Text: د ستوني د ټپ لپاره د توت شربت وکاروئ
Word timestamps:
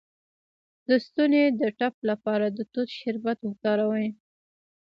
د 0.87 0.89
ستوني 1.05 1.43
د 1.59 1.61
ټپ 1.79 1.95
لپاره 2.09 2.45
د 2.57 2.59
توت 2.71 2.89
شربت 2.99 3.37
وکاروئ 3.43 4.07